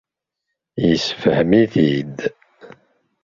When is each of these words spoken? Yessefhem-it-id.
Yessefhem-it-id. 0.85 2.17